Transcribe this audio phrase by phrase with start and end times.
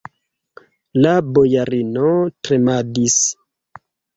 [1.01, 2.09] La bojarino
[2.49, 3.21] tremadis.